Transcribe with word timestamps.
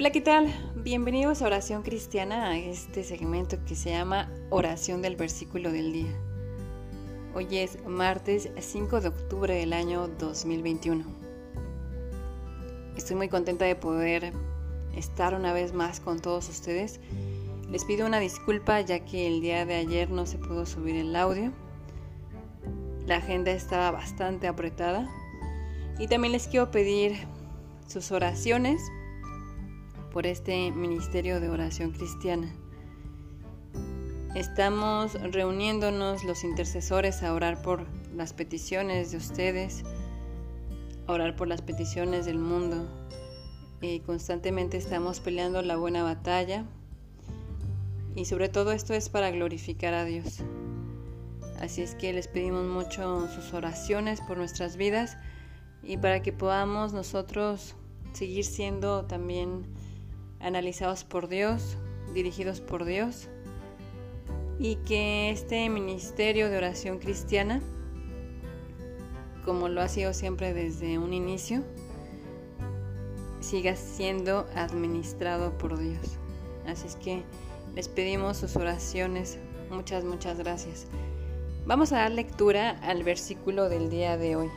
Hola, 0.00 0.12
¿qué 0.12 0.22
tal? 0.22 0.46
Bienvenidos 0.76 1.42
a 1.42 1.46
Oración 1.46 1.82
Cristiana, 1.82 2.48
a 2.48 2.56
este 2.56 3.04
segmento 3.04 3.62
que 3.66 3.74
se 3.74 3.90
llama 3.90 4.32
Oración 4.48 5.02
del 5.02 5.14
Versículo 5.14 5.70
del 5.70 5.92
Día. 5.92 6.18
Hoy 7.34 7.58
es 7.58 7.84
martes 7.84 8.48
5 8.58 9.02
de 9.02 9.08
octubre 9.08 9.54
del 9.54 9.74
año 9.74 10.08
2021. 10.08 11.04
Estoy 12.96 13.14
muy 13.14 13.28
contenta 13.28 13.66
de 13.66 13.76
poder 13.76 14.32
estar 14.96 15.34
una 15.34 15.52
vez 15.52 15.74
más 15.74 16.00
con 16.00 16.18
todos 16.18 16.48
ustedes. 16.48 16.98
Les 17.70 17.84
pido 17.84 18.06
una 18.06 18.20
disculpa 18.20 18.80
ya 18.80 19.00
que 19.00 19.26
el 19.26 19.42
día 19.42 19.66
de 19.66 19.74
ayer 19.74 20.08
no 20.08 20.24
se 20.24 20.38
pudo 20.38 20.64
subir 20.64 20.96
el 20.96 21.14
audio. 21.14 21.52
La 23.04 23.16
agenda 23.16 23.50
estaba 23.50 23.90
bastante 23.90 24.48
apretada. 24.48 25.06
Y 25.98 26.08
también 26.08 26.32
les 26.32 26.48
quiero 26.48 26.70
pedir 26.70 27.18
sus 27.86 28.10
oraciones 28.12 28.80
por 30.10 30.26
este 30.26 30.72
Ministerio 30.72 31.40
de 31.40 31.48
Oración 31.48 31.92
Cristiana. 31.92 32.52
Estamos 34.34 35.14
reuniéndonos 35.14 36.24
los 36.24 36.44
intercesores 36.44 37.22
a 37.22 37.32
orar 37.32 37.62
por 37.62 37.86
las 38.14 38.32
peticiones 38.32 39.12
de 39.12 39.16
ustedes, 39.18 39.84
a 41.06 41.12
orar 41.12 41.36
por 41.36 41.48
las 41.48 41.62
peticiones 41.62 42.26
del 42.26 42.38
mundo. 42.38 42.88
Y 43.80 44.00
constantemente 44.00 44.76
estamos 44.76 45.20
peleando 45.20 45.62
la 45.62 45.76
buena 45.76 46.02
batalla. 46.02 46.64
Y 48.16 48.24
sobre 48.24 48.48
todo 48.48 48.72
esto 48.72 48.94
es 48.94 49.08
para 49.08 49.30
glorificar 49.30 49.94
a 49.94 50.04
Dios. 50.04 50.42
Así 51.60 51.82
es 51.82 51.94
que 51.94 52.12
les 52.12 52.26
pedimos 52.26 52.64
mucho 52.64 53.28
sus 53.28 53.52
oraciones 53.52 54.20
por 54.20 54.38
nuestras 54.38 54.76
vidas 54.76 55.16
y 55.82 55.96
para 55.98 56.20
que 56.20 56.32
podamos 56.32 56.92
nosotros 56.92 57.74
seguir 58.12 58.44
siendo 58.44 59.04
también 59.04 59.66
analizados 60.40 61.04
por 61.04 61.28
Dios, 61.28 61.76
dirigidos 62.14 62.60
por 62.60 62.84
Dios, 62.84 63.28
y 64.58 64.76
que 64.76 65.30
este 65.30 65.68
ministerio 65.68 66.50
de 66.50 66.56
oración 66.58 66.98
cristiana, 66.98 67.60
como 69.44 69.68
lo 69.68 69.80
ha 69.80 69.88
sido 69.88 70.12
siempre 70.12 70.52
desde 70.52 70.98
un 70.98 71.14
inicio, 71.14 71.62
siga 73.40 73.74
siendo 73.74 74.46
administrado 74.54 75.56
por 75.56 75.78
Dios. 75.78 76.18
Así 76.66 76.86
es 76.86 76.96
que 76.96 77.22
les 77.74 77.88
pedimos 77.88 78.36
sus 78.36 78.56
oraciones. 78.56 79.38
Muchas, 79.70 80.04
muchas 80.04 80.38
gracias. 80.38 80.86
Vamos 81.66 81.92
a 81.92 81.98
dar 81.98 82.10
lectura 82.10 82.78
al 82.82 83.02
versículo 83.02 83.68
del 83.68 83.90
día 83.90 84.16
de 84.16 84.36
hoy. 84.36 84.50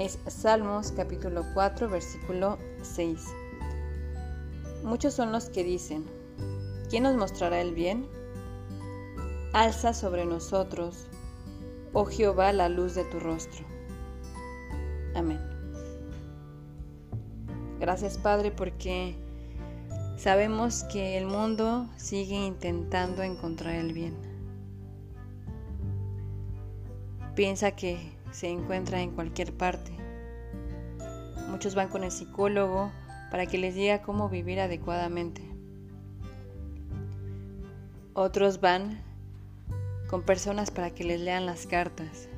Es 0.00 0.18
Salmos 0.28 0.92
capítulo 0.92 1.44
4 1.52 1.90
versículo 1.90 2.58
6. 2.80 3.22
Muchos 4.82 5.12
son 5.12 5.30
los 5.30 5.50
que 5.50 5.62
dicen, 5.62 6.06
¿quién 6.88 7.02
nos 7.02 7.16
mostrará 7.16 7.60
el 7.60 7.74
bien? 7.74 8.08
Alza 9.52 9.92
sobre 9.92 10.24
nosotros, 10.24 11.06
oh 11.92 12.06
Jehová, 12.06 12.50
la 12.54 12.70
luz 12.70 12.94
de 12.94 13.04
tu 13.04 13.20
rostro. 13.20 13.62
Amén. 15.14 15.38
Gracias 17.78 18.16
Padre 18.16 18.52
porque 18.52 19.14
sabemos 20.16 20.82
que 20.84 21.18
el 21.18 21.26
mundo 21.26 21.86
sigue 21.98 22.36
intentando 22.36 23.22
encontrar 23.22 23.74
el 23.74 23.92
bien. 23.92 24.16
Piensa 27.34 27.72
que 27.72 28.18
se 28.32 28.48
encuentra 28.48 29.00
en 29.00 29.10
cualquier 29.12 29.52
parte. 29.52 29.92
Muchos 31.48 31.74
van 31.74 31.88
con 31.88 32.04
el 32.04 32.10
psicólogo 32.10 32.90
para 33.30 33.46
que 33.46 33.58
les 33.58 33.74
diga 33.74 34.02
cómo 34.02 34.28
vivir 34.28 34.60
adecuadamente. 34.60 35.42
Otros 38.14 38.60
van 38.60 39.02
con 40.08 40.22
personas 40.22 40.70
para 40.70 40.90
que 40.90 41.04
les 41.04 41.20
lean 41.20 41.46
las 41.46 41.66
cartas, 41.66 42.28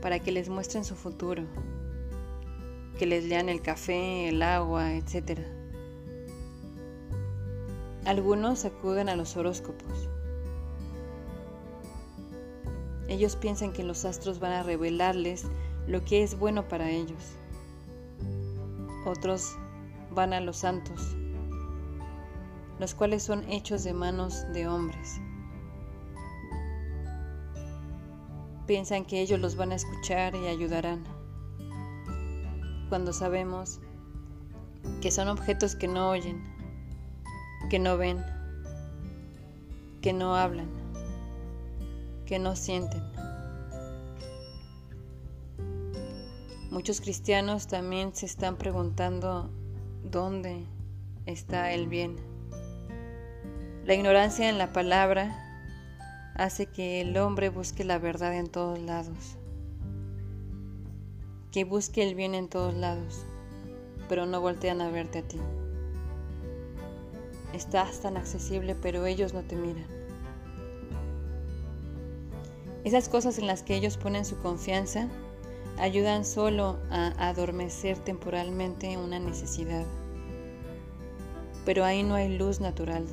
para 0.00 0.18
que 0.18 0.32
les 0.32 0.48
muestren 0.48 0.84
su 0.84 0.94
futuro, 0.94 1.44
que 2.98 3.06
les 3.06 3.24
lean 3.24 3.48
el 3.48 3.62
café, 3.62 4.28
el 4.28 4.42
agua, 4.42 4.94
etc. 4.94 5.40
Algunos 8.04 8.64
acuden 8.64 9.08
a 9.08 9.16
los 9.16 9.36
horóscopos 9.36 10.08
ellos 13.12 13.36
piensan 13.36 13.72
que 13.72 13.84
los 13.84 14.06
astros 14.06 14.40
van 14.40 14.52
a 14.52 14.62
revelarles 14.62 15.46
lo 15.86 16.02
que 16.04 16.22
es 16.22 16.38
bueno 16.38 16.66
para 16.66 16.90
ellos. 16.90 17.36
Otros 19.04 19.54
van 20.10 20.32
a 20.32 20.40
los 20.40 20.56
santos, 20.56 21.14
los 22.78 22.94
cuales 22.94 23.22
son 23.22 23.48
hechos 23.50 23.84
de 23.84 23.92
manos 23.92 24.46
de 24.54 24.66
hombres. 24.66 25.20
Piensan 28.66 29.04
que 29.04 29.20
ellos 29.20 29.40
los 29.40 29.56
van 29.56 29.72
a 29.72 29.74
escuchar 29.74 30.34
y 30.34 30.46
ayudarán, 30.46 31.04
cuando 32.88 33.12
sabemos 33.12 33.80
que 35.02 35.10
son 35.10 35.28
objetos 35.28 35.76
que 35.76 35.88
no 35.88 36.10
oyen, 36.10 36.42
que 37.68 37.78
no 37.78 37.98
ven, 37.98 38.24
que 40.00 40.12
no 40.12 40.34
hablan 40.34 40.81
que 42.32 42.38
no 42.38 42.56
sienten. 42.56 43.02
Muchos 46.70 47.02
cristianos 47.02 47.66
también 47.66 48.14
se 48.14 48.24
están 48.24 48.56
preguntando 48.56 49.50
dónde 50.02 50.64
está 51.26 51.74
el 51.74 51.88
bien. 51.88 52.16
La 53.84 53.92
ignorancia 53.92 54.48
en 54.48 54.56
la 54.56 54.72
palabra 54.72 55.36
hace 56.34 56.64
que 56.64 57.02
el 57.02 57.14
hombre 57.18 57.50
busque 57.50 57.84
la 57.84 57.98
verdad 57.98 58.34
en 58.34 58.48
todos 58.48 58.78
lados, 58.78 59.36
que 61.50 61.64
busque 61.64 62.02
el 62.02 62.14
bien 62.14 62.34
en 62.34 62.48
todos 62.48 62.72
lados, 62.72 63.26
pero 64.08 64.24
no 64.24 64.40
voltean 64.40 64.80
a 64.80 64.90
verte 64.90 65.18
a 65.18 65.28
ti. 65.28 65.38
Estás 67.52 68.00
tan 68.00 68.16
accesible, 68.16 68.74
pero 68.74 69.04
ellos 69.04 69.34
no 69.34 69.42
te 69.42 69.54
miran. 69.54 70.01
Esas 72.84 73.08
cosas 73.08 73.38
en 73.38 73.46
las 73.46 73.62
que 73.62 73.76
ellos 73.76 73.96
ponen 73.96 74.24
su 74.24 74.36
confianza 74.38 75.08
ayudan 75.78 76.24
solo 76.24 76.78
a 76.90 77.28
adormecer 77.28 77.98
temporalmente 77.98 78.96
una 78.96 79.18
necesidad. 79.18 79.86
Pero 81.64 81.84
ahí 81.84 82.02
no 82.02 82.14
hay 82.14 82.36
luz 82.36 82.60
natural, 82.60 83.06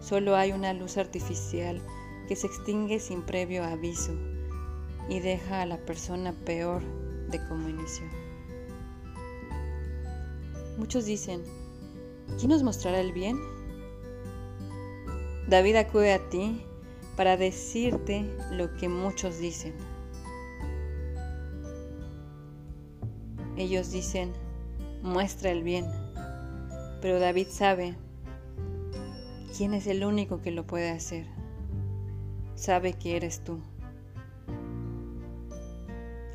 solo 0.00 0.34
hay 0.34 0.52
una 0.52 0.72
luz 0.72 0.96
artificial 0.96 1.80
que 2.26 2.34
se 2.34 2.48
extingue 2.48 2.98
sin 2.98 3.22
previo 3.22 3.62
aviso 3.62 4.12
y 5.08 5.20
deja 5.20 5.62
a 5.62 5.66
la 5.66 5.78
persona 5.78 6.32
peor 6.44 6.82
de 7.28 7.38
como 7.46 7.68
inició. 7.68 8.06
Muchos 10.78 11.04
dicen, 11.04 11.42
¿quién 12.38 12.50
nos 12.50 12.62
mostrará 12.62 13.00
el 13.00 13.12
bien? 13.12 13.38
David 15.48 15.76
acude 15.76 16.12
a 16.12 16.28
ti 16.28 16.64
para 17.22 17.36
decirte 17.36 18.28
lo 18.50 18.74
que 18.74 18.88
muchos 18.88 19.38
dicen. 19.38 19.74
Ellos 23.56 23.92
dicen, 23.92 24.32
muestra 25.04 25.52
el 25.52 25.62
bien, 25.62 25.86
pero 27.00 27.20
David 27.20 27.46
sabe 27.48 27.94
quién 29.56 29.72
es 29.72 29.86
el 29.86 30.04
único 30.04 30.42
que 30.42 30.50
lo 30.50 30.66
puede 30.66 30.90
hacer. 30.90 31.28
Sabe 32.56 32.94
que 32.94 33.16
eres 33.16 33.44
tú. 33.44 33.60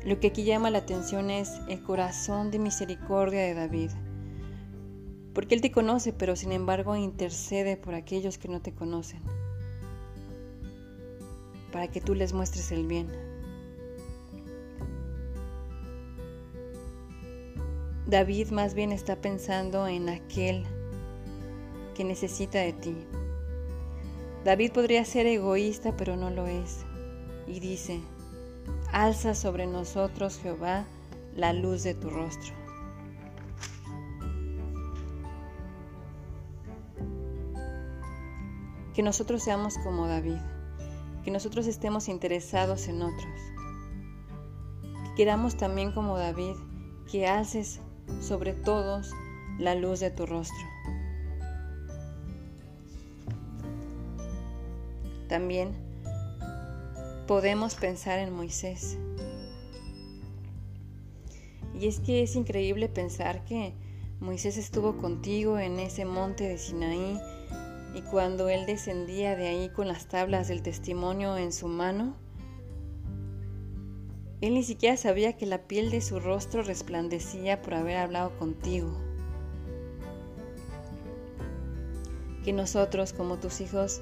Lo 0.06 0.18
que 0.20 0.28
aquí 0.28 0.44
llama 0.44 0.70
la 0.70 0.78
atención 0.78 1.28
es 1.30 1.60
el 1.68 1.82
corazón 1.82 2.50
de 2.50 2.60
misericordia 2.60 3.42
de 3.42 3.52
David, 3.52 3.90
porque 5.34 5.54
Él 5.54 5.60
te 5.60 5.70
conoce, 5.70 6.14
pero 6.14 6.34
sin 6.34 6.50
embargo 6.50 6.96
intercede 6.96 7.76
por 7.76 7.92
aquellos 7.92 8.38
que 8.38 8.48
no 8.48 8.62
te 8.62 8.72
conocen 8.72 9.20
para 11.72 11.88
que 11.88 12.00
tú 12.00 12.14
les 12.14 12.32
muestres 12.32 12.72
el 12.72 12.86
bien. 12.86 13.08
David 18.06 18.48
más 18.50 18.72
bien 18.72 18.90
está 18.90 19.16
pensando 19.16 19.86
en 19.86 20.08
aquel 20.08 20.64
que 21.94 22.04
necesita 22.04 22.58
de 22.58 22.72
ti. 22.72 22.96
David 24.44 24.72
podría 24.72 25.04
ser 25.04 25.26
egoísta, 25.26 25.94
pero 25.96 26.16
no 26.16 26.30
lo 26.30 26.46
es. 26.46 26.86
Y 27.46 27.60
dice, 27.60 28.00
alza 28.92 29.34
sobre 29.34 29.66
nosotros, 29.66 30.38
Jehová, 30.38 30.86
la 31.36 31.52
luz 31.52 31.82
de 31.82 31.94
tu 31.94 32.08
rostro. 32.08 32.54
Que 38.94 39.02
nosotros 39.02 39.42
seamos 39.42 39.76
como 39.78 40.06
David 40.06 40.38
que 41.28 41.32
nosotros 41.32 41.66
estemos 41.66 42.08
interesados 42.08 42.88
en 42.88 43.02
otros. 43.02 43.34
Que 45.04 45.14
queramos 45.14 45.58
también 45.58 45.92
como 45.92 46.16
David 46.16 46.54
que 47.12 47.26
alces 47.26 47.80
sobre 48.22 48.54
todos 48.54 49.10
la 49.58 49.74
luz 49.74 50.00
de 50.00 50.10
tu 50.10 50.24
rostro. 50.24 50.56
También 55.28 55.74
podemos 57.26 57.74
pensar 57.74 58.18
en 58.20 58.32
Moisés. 58.32 58.96
Y 61.78 61.88
es 61.88 62.00
que 62.00 62.22
es 62.22 62.36
increíble 62.36 62.88
pensar 62.88 63.44
que 63.44 63.74
Moisés 64.18 64.56
estuvo 64.56 64.96
contigo 64.96 65.58
en 65.58 65.78
ese 65.78 66.06
monte 66.06 66.48
de 66.48 66.56
Sinaí 66.56 67.20
y 67.98 68.02
cuando 68.02 68.48
él 68.48 68.64
descendía 68.64 69.34
de 69.34 69.48
ahí 69.48 69.70
con 69.70 69.88
las 69.88 70.06
tablas 70.06 70.46
del 70.46 70.62
testimonio 70.62 71.36
en 71.36 71.52
su 71.52 71.66
mano, 71.66 72.14
él 74.40 74.54
ni 74.54 74.62
siquiera 74.62 74.96
sabía 74.96 75.32
que 75.32 75.46
la 75.46 75.66
piel 75.66 75.90
de 75.90 76.00
su 76.00 76.20
rostro 76.20 76.62
resplandecía 76.62 77.60
por 77.60 77.74
haber 77.74 77.96
hablado 77.96 78.38
contigo. 78.38 78.96
Que 82.44 82.52
nosotros 82.52 83.12
como 83.12 83.38
tus 83.38 83.60
hijos 83.60 84.00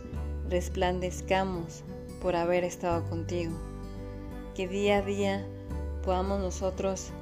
resplandezcamos 0.51 1.83
por 2.21 2.37
haber 2.37 2.65
estado 2.65 3.03
contigo. 3.09 3.57
Que 4.55 4.69
día 4.69 4.99
a 4.99 5.03
día 5.03 5.47
podamos 6.05 6.39
nosotros 6.41 7.13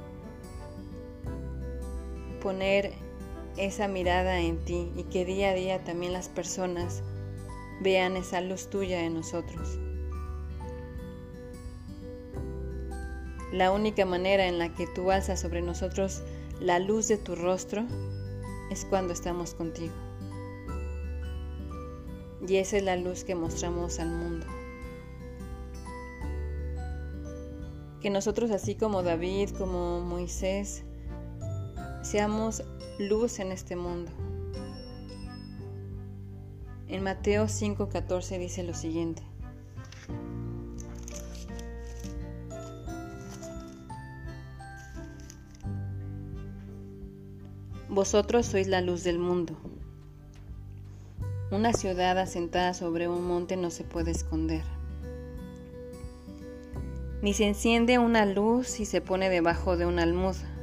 poner 2.41 2.91
esa 3.57 3.87
mirada 3.87 4.39
en 4.39 4.63
ti 4.65 4.91
y 4.95 5.03
que 5.03 5.25
día 5.25 5.51
a 5.51 5.53
día 5.53 5.83
también 5.83 6.13
las 6.13 6.29
personas 6.29 7.03
vean 7.81 8.15
esa 8.17 8.41
luz 8.41 8.69
tuya 8.69 9.03
en 9.03 9.13
nosotros. 9.15 9.79
La 13.51 13.71
única 13.71 14.05
manera 14.05 14.47
en 14.47 14.59
la 14.59 14.73
que 14.73 14.87
tú 14.87 15.11
alzas 15.11 15.39
sobre 15.39 15.61
nosotros 15.61 16.23
la 16.59 16.79
luz 16.79 17.07
de 17.07 17.17
tu 17.17 17.35
rostro 17.35 17.85
es 18.69 18.85
cuando 18.85 19.13
estamos 19.13 19.53
contigo. 19.53 19.93
Y 22.47 22.57
esa 22.57 22.77
es 22.77 22.83
la 22.83 22.95
luz 22.95 23.23
que 23.23 23.35
mostramos 23.35 23.99
al 23.99 24.09
mundo. 24.09 24.45
Que 28.01 28.09
nosotros, 28.09 28.51
así 28.51 28.75
como 28.75 29.03
David, 29.03 29.49
como 29.57 30.01
Moisés, 30.01 30.83
seamos 32.03 32.63
luz 32.99 33.39
en 33.39 33.51
este 33.51 33.75
mundo. 33.75 34.11
En 36.87 37.03
Mateo 37.03 37.47
5:14 37.47 38.39
dice 38.39 38.63
lo 38.63 38.73
siguiente. 38.73 39.23
Vosotros 47.89 48.45
sois 48.45 48.67
la 48.67 48.81
luz 48.81 49.03
del 49.03 49.19
mundo. 49.19 49.55
Una 51.51 51.73
ciudad 51.73 52.17
asentada 52.17 52.73
sobre 52.73 53.07
un 53.07 53.25
monte 53.25 53.55
no 53.55 53.69
se 53.71 53.83
puede 53.83 54.11
esconder. 54.11 54.63
Ni 57.21 57.33
se 57.33 57.47
enciende 57.47 57.97
una 57.97 58.25
luz 58.25 58.79
y 58.79 58.85
se 58.85 59.01
pone 59.01 59.29
debajo 59.29 59.77
de 59.77 59.85
una 59.85 60.03
almuda, 60.03 60.54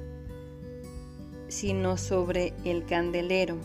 sino 1.53 1.99
sobre 1.99 2.55
el 2.65 2.87
candelero 2.87 3.57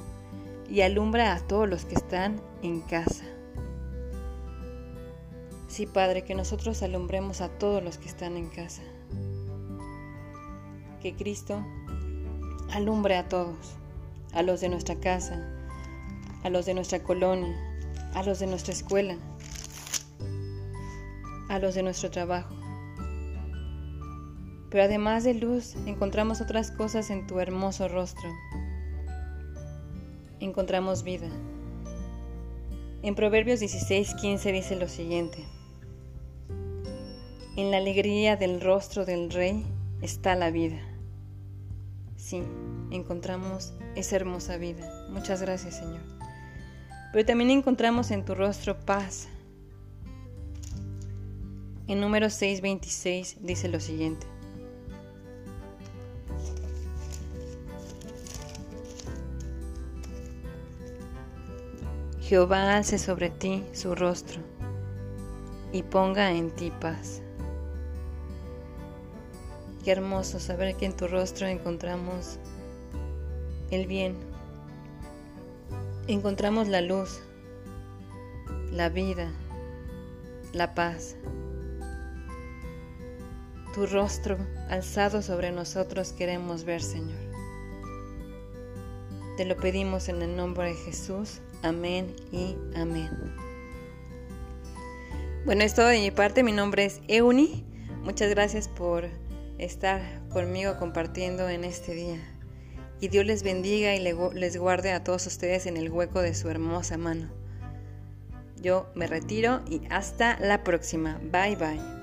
y 0.70 0.82
alumbra 0.82 1.34
a 1.34 1.40
todos 1.40 1.70
los 1.70 1.86
que 1.86 1.96
están 1.96 2.42
en 2.62 2.82
casa. 2.82 3.24
Sí, 5.70 5.86
Padre, 5.86 6.24
que 6.26 6.36
nosotros 6.36 6.84
alumbremos 6.84 7.40
a 7.40 7.48
todos 7.48 7.82
los 7.82 7.98
que 7.98 8.10
están 8.10 8.36
en 8.36 8.50
casa. 8.50 8.82
Que 11.02 11.16
Cristo 11.16 11.66
alumbre 12.74 13.16
a 13.16 13.30
todos, 13.30 13.78
a 14.34 14.42
los 14.42 14.60
de 14.60 14.68
nuestra 14.68 14.96
casa, 14.96 15.50
a 16.44 16.50
los 16.50 16.66
de 16.66 16.74
nuestra 16.74 17.02
colonia, 17.02 17.56
a 18.14 18.22
los 18.22 18.40
de 18.40 18.48
nuestra 18.48 18.74
escuela, 18.74 19.16
a 21.48 21.58
los 21.60 21.74
de 21.74 21.84
nuestro 21.84 22.12
trabajo. 22.12 22.57
Pero 24.70 24.84
además 24.84 25.24
de 25.24 25.34
luz, 25.34 25.76
encontramos 25.86 26.42
otras 26.42 26.72
cosas 26.72 27.10
en 27.10 27.26
tu 27.26 27.40
hermoso 27.40 27.88
rostro. 27.88 28.30
Encontramos 30.40 31.04
vida. 31.04 31.30
En 33.02 33.16
Proverbios 33.16 33.60
16:15 33.62 34.52
dice 34.52 34.76
lo 34.76 34.88
siguiente. 34.88 35.46
En 37.56 37.72
la 37.72 37.78
alegría 37.78 38.36
del 38.36 38.62
rostro 38.62 39.06
del 39.06 39.32
rey 39.32 39.66
está 40.02 40.36
la 40.36 40.52
vida. 40.52 40.80
Sí, 42.16 42.44
encontramos 42.92 43.74
esa 43.96 44.18
hermosa 44.18 44.58
vida. 44.58 45.08
Muchas 45.10 45.42
gracias, 45.42 45.78
Señor. 45.78 46.02
Pero 47.14 47.26
también 47.26 47.50
encontramos 47.50 48.12
en 48.12 48.26
tu 48.26 48.36
rostro 48.36 48.78
paz. 48.80 49.28
En 51.88 52.02
número 52.02 52.28
6:26 52.28 53.38
dice 53.42 53.70
lo 53.70 53.80
siguiente. 53.80 54.28
Jehová 62.28 62.76
alce 62.76 63.00
sobre 63.00 63.30
ti 63.30 63.64
su 63.72 63.96
rostro 63.96 64.42
y 65.72 65.82
ponga 65.82 66.32
en 66.32 66.52
ti 66.52 66.72
paz. 66.72 67.22
Qué 69.86 69.94
hermoso 69.94 70.38
saber 70.38 70.76
que 70.76 70.88
en 70.88 70.98
tu 70.98 71.08
rostro 71.08 71.48
encontramos 71.48 72.38
el 73.72 73.88
bien, 73.88 74.18
encontramos 76.10 76.68
la 76.68 76.82
luz, 76.82 77.22
la 78.74 78.90
vida, 78.90 79.32
la 80.52 80.76
paz. 80.76 81.16
Tu 83.74 83.86
rostro 83.86 84.36
alzado 84.68 85.22
sobre 85.22 85.54
nosotros 85.54 86.12
queremos 86.12 86.66
ver, 86.66 86.82
Señor. 86.82 87.22
Te 89.38 89.46
lo 89.46 89.56
pedimos 89.56 90.10
en 90.10 90.22
el 90.22 90.36
nombre 90.36 90.66
de 90.66 90.76
Jesús. 90.76 91.40
Amén 91.64 92.16
y 92.32 92.56
amén. 92.76 93.10
Bueno, 95.46 95.64
es 95.64 95.74
todo 95.74 95.88
de 95.88 96.00
mi 96.00 96.12
parte. 96.12 96.44
Mi 96.44 96.52
nombre 96.52 96.86
es 96.86 97.02
Euni. 97.08 97.66
Muchas 98.04 98.30
gracias 98.30 98.68
por 98.68 99.08
estar 99.58 100.02
conmigo 100.30 100.78
compartiendo 100.78 101.50
en 101.50 101.64
este 101.64 101.94
día. 101.94 102.20
Y 103.00 103.10
Dios 103.10 103.26
les 103.26 103.44
bendiga 103.44 103.96
y 103.96 104.00
les 104.00 104.58
guarde 104.58 104.92
a 104.92 105.04
todos 105.04 105.28
ustedes 105.28 105.66
en 105.66 105.78
el 105.78 105.92
hueco 105.92 106.22
de 106.22 106.34
su 106.34 106.50
hermosa 106.50 106.98
mano. 106.98 107.30
Yo 108.62 108.90
me 108.96 109.08
retiro 109.08 109.62
y 109.70 109.82
hasta 109.90 110.40
la 110.40 110.64
próxima. 110.64 111.20
Bye 111.32 111.56
bye. 111.56 111.97